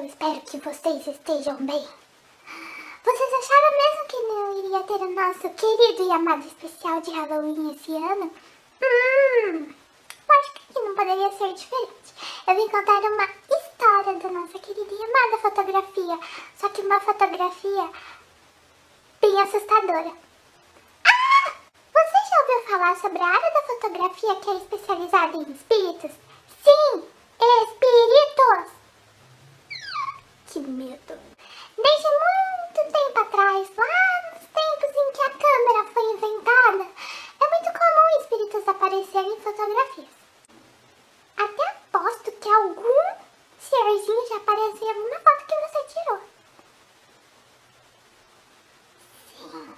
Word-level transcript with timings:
Eu 0.00 0.06
espero 0.06 0.40
que 0.40 0.56
vocês 0.56 1.06
estejam 1.06 1.56
bem. 1.56 1.88
Vocês 3.04 3.32
acharam 3.34 3.76
mesmo 3.76 4.08
que 4.08 4.16
não 4.16 4.58
iria 4.58 4.82
ter 4.84 5.04
o 5.04 5.10
nosso 5.10 5.50
querido 5.50 6.08
e 6.08 6.10
amado 6.10 6.46
especial 6.46 7.02
de 7.02 7.10
Halloween 7.10 7.72
esse 7.72 7.92
ano? 7.94 8.32
Hum, 8.82 9.74
lógico 10.26 10.60
que 10.72 10.80
não 10.80 10.94
poderia 10.94 11.30
ser 11.32 11.52
diferente. 11.52 12.14
Eu 12.46 12.54
vim 12.54 12.68
contar 12.68 12.98
uma 12.98 13.28
história 13.50 14.18
da 14.20 14.28
nossa 14.30 14.58
querida 14.58 14.90
e 14.90 15.04
amada 15.04 15.42
fotografia, 15.42 16.18
só 16.56 16.70
que 16.70 16.80
uma 16.80 17.00
fotografia 17.00 17.90
bem 19.20 19.38
assustadora. 19.38 20.12
Ah! 21.04 21.52
Você 21.92 22.30
já 22.30 22.40
ouviu 22.40 22.70
falar 22.70 22.96
sobre 22.96 23.22
a 23.22 23.26
área 23.26 23.50
da 23.50 23.62
fotografia 23.64 24.34
que 24.36 24.48
é 24.48 24.54
especializada 24.54 25.36
em 25.36 25.52
espíritos? 25.52 26.12
Sim, 26.64 27.04
espíritos! 27.38 27.79
Que 30.60 30.66
medo! 30.66 31.18
Desde 31.74 32.08
muito 32.20 32.92
tempo 32.92 33.18
atrás, 33.18 33.66
lá 33.78 34.30
nos 34.30 34.44
tempos 34.44 34.92
em 34.94 35.12
que 35.12 35.22
a 35.22 35.30
câmera 35.30 35.84
foi 35.90 36.02
inventada, 36.12 36.84
é 37.40 37.48
muito 37.48 37.70
comum 37.78 38.20
espíritos 38.20 38.68
aparecerem 38.68 39.32
em 39.32 39.40
fotografias. 39.40 40.08
Até 41.38 41.66
aposto 41.66 42.32
que 42.32 42.48
algum 42.50 43.04
serzinho 43.58 44.28
já 44.28 44.36
apareceu 44.36 44.86
em 44.86 44.90
alguma 44.90 45.20
foto 45.20 45.46
que 45.46 45.60
você 45.64 45.80
tirou. 45.94 46.20
Sim. 49.38 49.74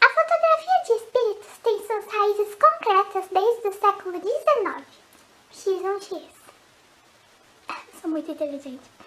A 0.00 0.08
fotografia 0.08 0.82
de 0.86 0.92
espíritos 1.04 1.58
tem 1.62 1.86
suas 1.86 2.04
raízes 2.04 2.54
concretas 2.56 3.28
desde 3.30 3.68
o 3.68 3.72
século 3.72 4.20
XIX. 4.20 4.84
X1X. 5.52 6.38
Sou 8.00 8.10
muito 8.10 8.32
inteligente. 8.32 8.98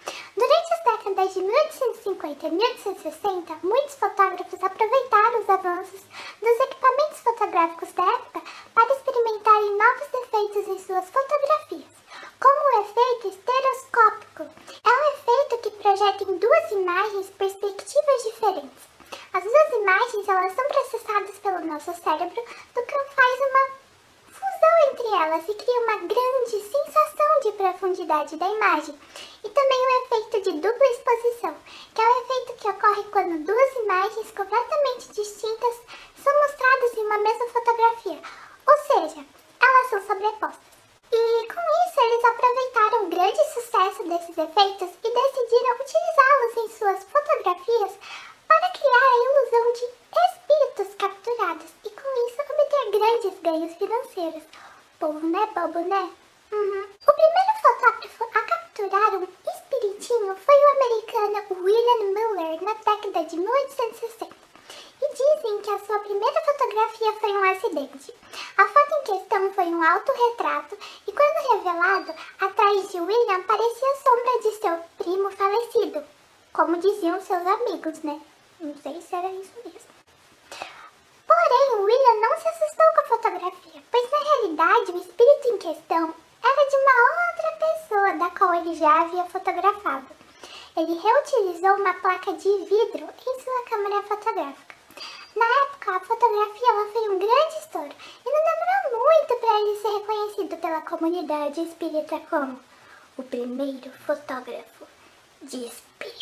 De 1.34 1.40
1850 1.40 2.46
e 2.46 2.52
1860, 2.52 3.60
muitos 3.64 3.96
fotógrafos 3.96 4.62
aproveitaram 4.62 5.40
os 5.40 5.50
avanços 5.50 6.02
dos 6.42 6.60
equipamentos 6.60 7.20
fotográficos 7.22 7.94
da 7.94 8.04
época 8.04 8.42
para 8.76 8.94
experimentarem 8.94 9.78
novos 9.78 10.08
efeitos 10.14 10.68
em 10.68 10.80
suas 10.80 11.10
fotografias, 11.10 11.94
como 12.38 12.60
o 12.60 12.82
efeito 12.82 13.30
estereoscópico. 13.30 14.44
É 14.84 14.90
um 14.90 15.14
efeito 15.14 15.58
que 15.64 15.72
projeta 15.82 16.24
em 16.26 16.38
duas 16.38 16.72
imagens 16.72 17.30
perspectivas 17.30 18.24
diferentes. 18.24 18.84
As 19.32 19.44
duas 19.46 19.74
imagens 19.74 20.28
elas 20.28 20.54
são 20.54 20.68
processadas 20.68 21.40
pelo 21.40 21.66
nosso 21.66 21.94
cérebro, 21.94 22.44
do 22.76 22.84
que 22.84 23.04
faz 23.16 23.40
uma 23.40 23.82
fusão 24.28 24.92
entre 24.92 25.08
elas 25.08 25.48
e 25.48 25.54
cria 25.54 25.80
uma 25.80 25.98
grande 25.98 26.60
sensação 26.60 27.40
de 27.42 27.52
profundidade 27.54 28.36
da 28.36 28.50
imagem. 28.50 29.00
E 29.44 29.50
também 29.50 29.80
o 29.80 30.06
efeito 30.06 30.42
de 30.42 30.52
dupla 30.60 30.88
exposição, 30.88 31.56
que 31.94 32.02
é 32.02 32.06
o 32.06 32.22
efeito 32.22 32.54
que 32.54 32.70
ocorre 32.70 33.04
quando 33.12 33.44
duas 33.46 33.76
imagens 33.76 34.32
completamente 34.32 35.12
distintas 35.14 35.76
são 36.24 36.40
mostradas 36.42 36.94
em 36.98 37.06
uma 37.06 37.18
mesma 37.18 37.48
fotografia, 37.50 38.22
ou 38.68 38.78
seja, 38.78 39.26
elas 39.60 39.90
são 39.90 40.02
sobrepostas. 40.06 40.72
E 41.12 41.48
com 41.48 41.62
isso 41.88 42.00
eles 42.00 42.24
aproveitaram 42.24 43.04
o 43.04 43.10
grande 43.10 43.44
sucesso 43.54 44.04
desses 44.04 44.38
efeitos 44.38 44.90
e 45.04 45.10
decidiram 45.12 45.76
utilizá-los 45.76 46.58
em 46.58 46.70
suas 46.78 47.04
fotografias 47.04 47.92
para 48.48 48.70
criar 48.70 49.10
a 49.12 49.18
ilusão 49.18 49.74
de 49.74 50.02
espíritos 50.32 50.96
capturados 50.96 51.68
e 51.84 51.90
com 51.90 52.28
isso 52.28 52.42
obter 52.42 52.92
grandes 52.92 53.40
ganhos 53.42 53.76
financeiros. 53.76 54.44
Povo 55.00 55.20
não 55.20 55.44
é 55.44 55.48
bobo, 55.48 55.80
né? 55.80 56.12
Uhum. 56.52 56.84
O 57.08 57.14
primeiro 57.14 57.54
fotógrafo 57.62 58.24
a 58.24 58.42
capturar 58.44 59.16
um 59.16 59.24
espiritinho 59.24 60.36
foi 60.36 60.56
o 60.56 60.72
americano 60.76 61.64
William 61.64 62.14
Miller 62.14 62.61
na 62.72 62.96
década 62.96 63.26
de 63.26 63.36
1860. 63.36 64.36
E 65.02 65.10
dizem 65.14 65.62
que 65.62 65.72
a 65.72 65.80
sua 65.80 66.00
primeira 66.00 66.42
fotografia 66.42 67.14
foi 67.14 67.32
um 67.32 67.52
acidente. 67.52 68.14
A 68.58 68.66
foto 68.66 68.94
em 68.94 69.04
questão 69.04 69.54
foi 69.54 69.66
um 69.66 69.84
autorretrato 69.84 70.78
e 71.08 71.12
quando 71.12 71.52
revelado, 71.52 72.14
atrás 72.40 72.92
de 72.92 73.00
William 73.00 73.38
aparecia 73.38 73.92
a 73.92 73.96
sombra 73.96 74.40
de 74.42 74.52
seu 74.58 74.80
primo 74.98 75.32
falecido. 75.32 76.04
Como 76.54 76.78
diziam 76.78 77.20
seus 77.20 77.46
amigos, 77.46 78.02
né? 78.04 78.22
Não 78.60 78.76
sei 78.78 79.02
se 79.02 79.16
era 79.16 79.30
isso 79.30 79.54
mesmo. 79.66 79.92
Porém, 81.28 81.82
William 81.82 82.22
não 82.22 82.40
se 82.40 82.48
assustou 82.48 82.86
com 82.94 83.00
a 83.00 83.18
fotografia, 83.18 83.84
pois 83.90 84.12
na 84.12 84.18
realidade 84.20 84.92
o 84.92 84.98
espírito 84.98 85.48
em 85.48 85.58
questão 85.58 86.14
era 86.44 86.70
de 86.70 86.76
uma 86.76 86.96
outra 87.18 87.68
pessoa 87.68 88.14
da 88.18 88.30
qual 88.38 88.54
ele 88.54 88.76
já 88.76 89.02
havia 89.02 89.26
fotografado. 89.26 90.21
Ele 90.78 90.94
reutilizou 91.00 91.76
uma 91.76 91.94
placa 91.96 92.34
de 92.34 92.50
vidro 92.50 93.10
em 93.28 93.40
sua 93.42 93.66
câmera 93.70 94.02
fotográfica. 94.04 94.76
Na 95.36 95.46
época, 95.64 95.96
a 95.96 96.00
fotografia 96.00 96.70
ela 96.70 96.92
foi 96.92 97.10
um 97.10 97.20
grande 97.20 97.56
estouro 97.60 97.96
e 98.26 98.30
não 98.30 98.42
demorou 98.44 99.06
muito 99.06 99.36
para 99.36 99.60
ele 99.60 99.82
ser 99.82 100.00
reconhecido 100.00 100.58
pela 100.62 100.82
comunidade 100.82 101.62
espírita 101.62 102.20
como 102.30 102.60
o 103.18 103.24
primeiro 103.24 103.92
fotógrafo 104.06 104.86
de 105.42 105.66
espíritos. 105.66 106.21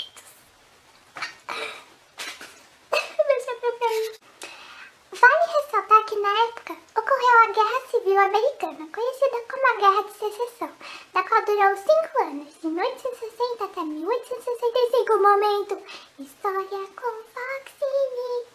Na 6.21 6.43
época 6.45 6.75
ocorreu 6.97 7.39
a 7.43 7.51
Guerra 7.53 7.87
Civil 7.89 8.19
Americana, 8.19 8.89
conhecida 8.93 9.41
como 9.49 9.67
a 9.67 9.75
Guerra 9.75 10.03
de 10.03 10.13
Secessão, 10.13 10.71
da 11.13 11.23
qual 11.23 11.45
durou 11.45 11.77
cinco 11.77 12.23
anos, 12.23 12.53
de 12.61 12.67
1860 12.67 13.63
até 13.63 13.81
1865. 13.81 15.17
Momento, 15.17 15.77
história 16.19 16.87
com 16.95 17.23
Foxine. 17.33 18.29
Ela 18.29 18.48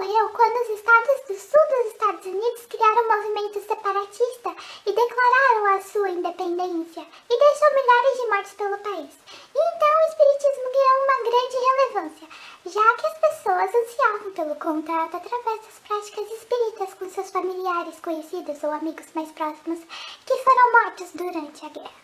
ocorreu 0.00 0.30
quando 0.30 0.56
os 0.62 0.68
estados 0.70 1.20
do 1.28 1.34
sul 1.34 1.60
dos 1.68 1.92
Estados 1.92 2.24
Unidos 2.24 2.66
criaram 2.66 3.04
um 3.04 3.16
movimento 3.16 3.60
separatista 3.60 4.56
e 4.86 4.92
declararam 4.92 5.76
a 5.76 5.80
sua 5.82 6.08
independência 6.08 7.06
e 7.28 7.38
deixou 7.38 7.74
milhares 7.74 8.16
de 8.16 8.26
mortes 8.28 8.52
pelo 8.54 8.78
país. 8.78 9.12
Então 9.54 9.88
o 9.90 10.08
espiritismo 10.08 10.72
ganhou 10.72 11.04
uma 11.04 11.30
grande 11.30 11.56
relevância, 11.56 12.28
já 12.64 12.96
que 12.96 13.06
as 13.06 13.18
pessoas 13.18 13.74
ansiavam 13.74 14.32
pelo 14.32 14.54
contato 14.56 15.16
através 15.16 15.60
das 15.66 15.78
práticas 15.86 16.30
espíritas 16.32 16.94
com 16.94 17.10
seus 17.10 17.30
familiares, 17.30 18.00
conhecidos 18.00 18.62
ou 18.62 18.70
amigos 18.70 19.06
mais 19.14 19.30
próximos 19.32 19.80
que 20.24 20.36
foram 20.38 20.72
mortos 20.72 21.10
durante 21.12 21.66
a 21.66 21.68
guerra. 21.68 22.00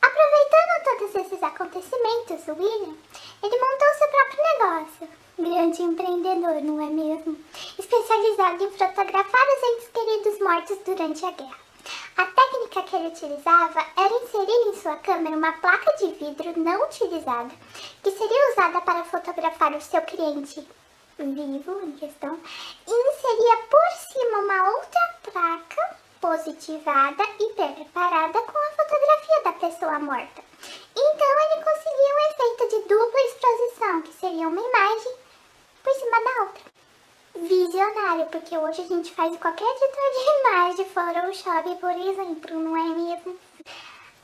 Aproveitando 0.00 0.84
todos 0.84 1.26
esses 1.26 1.42
acontecimentos, 1.42 2.48
William, 2.48 2.96
ele 3.42 3.58
montou 3.58 3.94
seu 3.98 4.08
próprio 4.08 4.42
negócio. 4.42 5.27
Grande 5.38 5.82
empreendedor, 5.82 6.60
não 6.62 6.82
é 6.82 6.90
mesmo? 6.90 7.38
Especializado 7.78 8.64
em 8.64 8.70
fotografar 8.72 9.46
os 9.46 9.62
entes 9.62 9.88
queridos 9.94 10.40
mortos 10.40 10.78
durante 10.84 11.24
a 11.24 11.30
guerra. 11.30 11.58
A 12.16 12.26
técnica 12.26 12.82
que 12.82 12.96
ele 12.96 13.06
utilizava 13.06 13.86
era 13.96 14.14
inserir 14.14 14.68
em 14.68 14.74
sua 14.74 14.96
câmera 14.96 15.36
uma 15.36 15.52
placa 15.52 15.96
de 15.98 16.08
vidro 16.14 16.58
não 16.58 16.82
utilizada, 16.82 17.54
que 18.02 18.10
seria 18.10 18.52
usada 18.52 18.80
para 18.80 19.04
fotografar 19.04 19.72
o 19.76 19.80
seu 19.80 20.02
cliente 20.02 20.66
vivo 21.18 21.80
em 21.84 21.92
questão, 21.92 22.36
e 22.86 22.90
inseria 22.90 23.56
por 23.70 23.90
cima 24.12 24.38
uma 24.38 24.70
outra 24.70 25.14
placa 25.22 25.96
positivada 26.20 27.22
e 27.38 27.52
preparada 27.52 28.42
com 28.42 28.58
a 28.58 28.70
fotografia 28.70 29.42
da 29.44 29.52
pessoa 29.52 29.98
morta. 30.00 30.42
Então 30.96 31.40
ele 31.40 31.64
conseguia 31.64 32.14
um 32.14 32.30
efeito 32.32 32.68
de 32.70 32.88
dupla 32.88 33.20
exposição, 33.20 34.02
que 34.02 34.12
seria 34.14 34.48
uma 34.48 34.60
imagem 34.60 35.27
cima 36.08 36.24
da 36.24 36.42
outra. 36.42 36.62
Visionário, 37.34 38.26
porque 38.26 38.56
hoje 38.56 38.82
a 38.82 38.86
gente 38.86 39.12
faz 39.12 39.36
qualquer 39.36 39.64
editor 39.64 40.10
de 40.12 40.24
imagem, 40.40 40.84
Photoshop, 40.86 41.76
por 41.76 41.90
exemplo, 41.90 42.58
não 42.58 42.76
é 42.76 42.88
mesmo? 42.94 43.38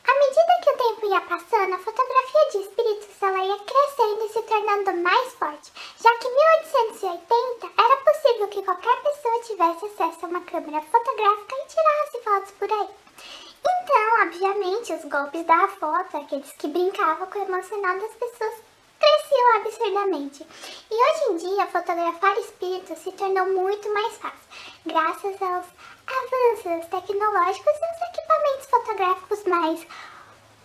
À 0.07 0.15
medida 0.19 0.61
que 0.63 0.71
o 0.71 0.77
tempo 0.77 1.07
ia 1.07 1.21
passando, 1.21 1.75
a 1.75 1.79
fotografia 1.79 2.51
de 2.51 2.59
espíritos 2.59 3.23
ela 3.23 3.45
ia 3.45 3.59
crescendo 3.59 4.25
e 4.25 4.29
se 4.29 4.43
tornando 4.43 5.03
mais 5.03 5.33
forte, 5.35 5.73
já 6.01 6.11
que 6.17 6.29
em 6.29 6.35
1880 6.35 7.71
era 7.79 7.97
possível 7.99 8.49
que 8.49 8.63
qualquer 8.63 9.03
pessoa 9.03 9.43
tivesse 9.43 9.87
acesso 9.87 10.27
a 10.27 10.29
uma 10.29 10.41
câmera 10.43 10.83
fotográfica 10.83 11.57
e 11.57 11.67
tirasse 11.67 12.25
fotos 12.25 12.51
por 12.53 12.73
aí. 12.73 12.89
Então, 13.67 14.23
obviamente, 14.27 14.93
os 14.93 15.05
golpes 15.05 15.45
da 15.47 15.69
foto, 15.69 16.17
aqueles 16.17 16.53
que 16.53 16.69
brincavam 16.69 17.27
com 17.27 17.39
o 17.39 17.43
emocional 17.43 17.99
das 17.99 18.15
pessoas, 18.15 18.64
cresciam 19.35 19.57
absurdamente. 19.57 20.47
E 20.91 20.95
hoje 20.95 21.33
em 21.33 21.37
dia, 21.37 21.67
fotografar 21.67 22.39
espíritos 22.39 22.99
se 22.99 23.13
tornou 23.13 23.47
muito 23.47 23.93
mais 23.93 24.17
fácil, 24.17 24.39
graças 24.87 25.43
aos 25.43 25.67
avanços 26.07 26.89
tecnológicos 26.89 27.73
e 27.73 27.95
os 27.95 28.09
equipamentos 28.09 28.67
fotográficos 28.71 29.45
mais 29.45 29.87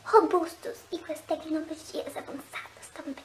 robustos 0.06 0.78
e 0.92 1.00
com 1.00 1.12
as 1.12 1.22
tecnologias 1.22 2.18
avançadas 2.18 2.88
também. 2.94 3.16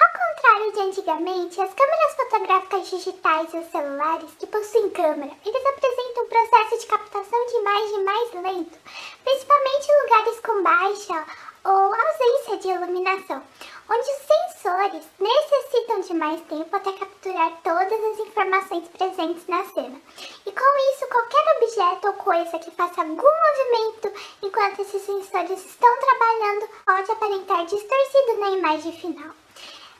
Ao 0.00 0.12
contrário 0.12 0.72
de 0.72 0.80
antigamente, 0.80 1.60
as 1.60 1.74
câmeras 1.74 2.14
fotográficas 2.14 2.90
digitais 2.90 3.52
e 3.52 3.58
os 3.58 3.70
celulares 3.70 4.30
que 4.38 4.46
possuem 4.46 4.90
câmera, 4.90 5.32
eles 5.44 5.66
apresentam 5.66 6.24
um 6.24 6.28
processo 6.28 6.78
de 6.78 6.86
captação 6.86 7.46
de 7.46 7.56
imagem 7.56 8.04
mais 8.04 8.32
lento, 8.34 8.78
principalmente 9.24 9.88
em 9.88 10.02
lugares 10.02 10.40
com 10.40 10.62
baixa 10.62 11.26
ou 11.64 11.94
ausência 11.94 12.56
de 12.58 12.68
iluminação, 12.68 13.42
onde 13.90 14.00
os 14.00 14.18
sensores 14.26 15.04
necessitam 15.18 16.00
de 16.00 16.14
mais 16.14 16.40
tempo 16.42 16.76
até 16.76 16.92
capturar 16.92 17.52
todas 17.62 18.04
as 18.04 18.18
informações 18.18 18.88
presentes 18.88 19.46
na 19.46 19.64
cena. 19.64 20.00
E 20.44 20.52
com 20.52 20.92
isso, 20.92 21.08
qualquer 21.08 21.56
objeto 21.56 22.06
ou 22.08 22.12
coisa 22.14 22.58
que 22.58 22.70
faça 22.72 23.00
algum 23.00 23.16
movimento 23.16 24.12
enquanto 24.42 24.82
esses 24.82 25.02
sensores 25.02 25.64
estão 25.64 25.98
trabalhando 25.98 26.68
pode 26.84 27.10
aparentar 27.10 27.64
distorcido 27.64 28.40
na 28.40 28.50
imagem 28.50 28.92
final. 28.92 29.34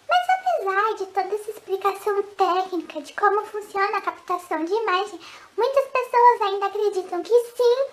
Mas 0.08 0.26
apesar 0.38 0.94
de 0.94 1.06
toda 1.06 1.34
essa 1.34 1.50
explicação 1.50 2.22
técnica 2.22 3.02
de 3.02 3.12
como 3.14 3.44
funciona 3.46 3.98
a 3.98 4.02
captação 4.02 4.64
de 4.64 4.72
imagem, 4.72 5.20
muitas 5.56 5.84
pessoas 5.86 6.42
ainda 6.42 6.66
acreditam 6.66 7.22
que 7.22 7.44
sim, 7.56 7.86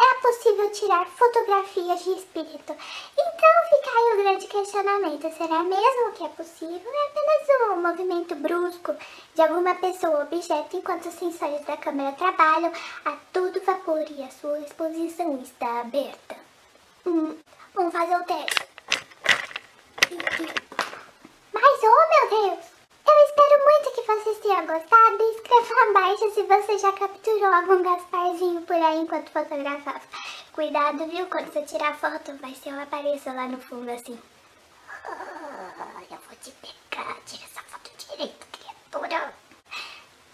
é 0.00 0.14
possível 0.22 0.70
tirar 0.70 1.06
fotografias 1.06 2.02
de 2.02 2.10
espírito. 2.12 2.74
Então 3.12 3.50
fica 3.68 3.90
aí 3.90 4.12
o 4.14 4.22
grande 4.22 4.46
questionamento: 4.46 5.36
será 5.36 5.62
mesmo 5.62 6.12
que 6.12 6.24
é 6.24 6.28
possível? 6.28 6.90
É 6.92 7.06
apenas 7.06 7.70
um 7.70 7.82
movimento 7.82 8.34
brusco 8.36 8.96
de 9.34 9.42
alguma 9.42 9.74
pessoa 9.74 10.16
ou 10.16 10.22
objeto 10.22 10.76
enquanto 10.76 11.06
os 11.06 11.14
sensores 11.14 11.64
da 11.66 11.76
câmera 11.76 12.12
trabalham 12.12 12.72
a 13.04 13.16
todo 13.32 13.60
vapor 13.60 14.04
e 14.10 14.22
a 14.22 14.30
sua 14.30 14.58
exposição 14.60 15.38
está 15.42 15.80
aberta. 15.80 16.36
Hum, 17.06 17.36
vamos 17.74 17.92
fazer 17.92 18.16
o 18.16 18.24
teste. 18.24 18.68
Mas, 21.52 21.80
oh 21.82 22.08
meu 22.08 22.48
Deus! 22.48 22.64
Eu 23.06 23.24
espero 23.26 23.64
muito 23.64 23.90
que 23.92 24.02
vocês 24.02 24.38
tenham 24.38 24.66
gostado. 24.66 25.00
Abaixo 26.10 26.34
se 26.34 26.42
você 26.42 26.76
já 26.76 26.92
capturou 26.92 27.54
algum 27.54 27.84
Gasparzinho 27.84 28.62
por 28.62 28.74
aí 28.74 28.98
enquanto 28.98 29.30
fotografava. 29.30 30.00
Cuidado, 30.52 31.06
viu? 31.06 31.24
Quando 31.26 31.52
você 31.52 31.62
tirar 31.62 31.96
foto, 31.96 32.36
vai 32.38 32.52
ser 32.52 32.70
eu 32.70 32.80
apareço 32.80 33.28
lá 33.28 33.46
no 33.46 33.60
fundo 33.60 33.88
assim. 33.92 34.18
Ah, 35.04 36.02
eu 36.10 36.18
vou 36.18 36.36
te 36.42 36.50
pegar. 36.50 37.16
Tira 37.24 37.44
essa 37.44 37.62
foto 37.62 37.90
direito, 37.96 38.44
criatura. 38.50 39.32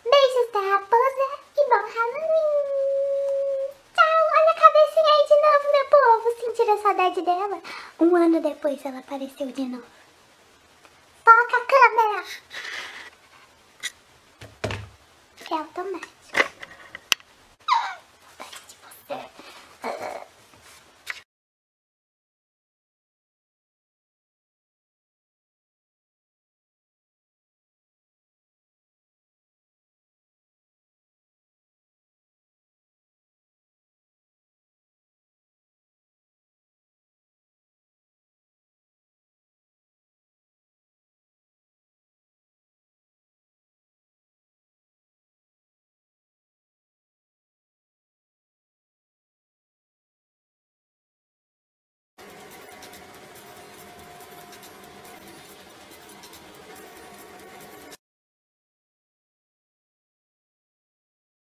Beijos 0.02 0.52
da 0.54 0.60
raposa 0.60 1.26
e 1.58 1.68
bom 1.68 1.84
Halloween. 1.94 3.68
Tchau. 3.92 4.22
Olha 4.34 4.50
a 4.50 4.54
cabecinha 4.54 5.12
aí 5.12 5.24
de 5.28 5.36
novo, 5.44 5.66
meu 5.72 5.86
povo. 5.90 6.40
Sentiram 6.40 6.82
saudade 6.82 7.20
dela? 7.20 7.62
Um 8.00 8.16
ano 8.16 8.40
depois 8.40 8.82
ela 8.82 9.00
apareceu 9.00 9.48
de 9.48 9.64
novo. 9.66 9.84